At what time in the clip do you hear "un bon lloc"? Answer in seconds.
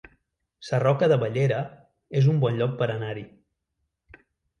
2.31-2.73